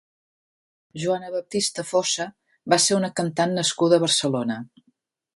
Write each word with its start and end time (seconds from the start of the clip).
Joana 1.01 1.27
Baptista 1.33 1.85
Fossa 1.89 2.25
va 2.75 2.79
ser 2.85 2.97
una 2.99 3.11
cantant 3.19 3.53
nascuda 3.59 3.99
a 3.99 4.03
Barcelona. 4.05 4.57